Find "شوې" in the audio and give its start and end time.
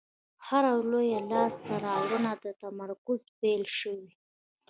3.77-4.09